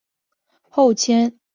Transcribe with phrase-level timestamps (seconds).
[0.67, 1.41] 后迁任司仆丞。